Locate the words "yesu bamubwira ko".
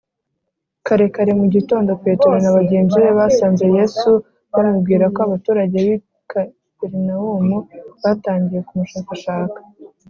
3.77-5.19